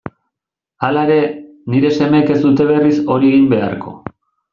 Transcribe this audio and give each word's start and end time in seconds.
Hala 0.85 1.03
ere, 1.09 1.17
nire 1.73 1.91
semeek 1.97 2.31
ez 2.37 2.39
dute 2.47 2.67
berriz 2.71 2.95
hori 3.17 3.31
egin 3.35 3.45
beharko. 3.53 3.95